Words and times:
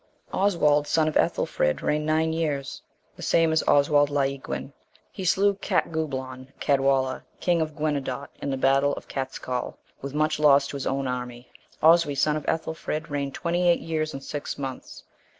Oswald 0.33 0.87
son 0.87 1.07
of 1.07 1.13
Ethelfrid, 1.15 1.83
reigned 1.83 2.07
nine 2.07 2.33
years; 2.33 2.81
the 3.15 3.21
same 3.21 3.53
is 3.53 3.61
Oswald 3.67 4.09
Llauiguin;(1) 4.09 4.73
he 5.11 5.23
slew 5.23 5.53
Catgublaun 5.53 6.47
(Cadwalla),(2) 6.59 7.21
king 7.39 7.61
of 7.61 7.75
Guenedot,(3) 7.75 8.27
in 8.41 8.49
the 8.49 8.57
battle 8.57 8.93
of 8.93 9.07
Catscaul,(4) 9.07 9.75
with 10.01 10.15
much 10.15 10.39
loss 10.39 10.65
to 10.69 10.75
his 10.75 10.87
own 10.87 11.07
army. 11.07 11.51
Oswy, 11.83 12.15
son 12.15 12.35
of 12.35 12.47
Ethelfrid, 12.47 13.11
reigned 13.11 13.35
twenty 13.35 13.69
eight 13.69 13.81
years 13.81 14.11
and 14.11 14.23
six 14.23 14.57
months. 14.57 15.03